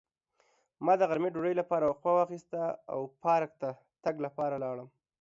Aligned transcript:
ما 0.85 0.93
د 0.97 1.01
غرمې 1.09 1.29
ډوډۍ 1.35 1.53
لپاره 1.61 1.83
وقفه 1.89 2.11
واخیسته 2.13 2.61
او 2.93 2.99
پارک 3.23 3.51
ته 3.61 3.69
د 3.75 3.77
تګ 4.03 4.15
لپاره 4.25 4.55
لاړم. 4.63 4.87